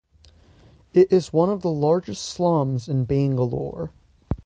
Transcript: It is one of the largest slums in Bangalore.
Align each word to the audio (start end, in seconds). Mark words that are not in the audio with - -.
It 0.95 1.11
is 1.13 1.31
one 1.31 1.51
of 1.51 1.61
the 1.61 1.69
largest 1.69 2.25
slums 2.25 2.87
in 2.89 3.05
Bangalore. 3.05 3.91